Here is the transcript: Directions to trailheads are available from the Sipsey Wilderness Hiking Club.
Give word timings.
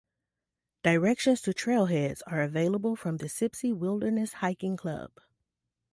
Directions 0.81 1.41
to 1.43 1.51
trailheads 1.53 2.23
are 2.25 2.41
available 2.41 2.95
from 2.95 3.17
the 3.17 3.27
Sipsey 3.29 3.71
Wilderness 3.71 4.33
Hiking 4.33 4.75
Club. 4.75 5.11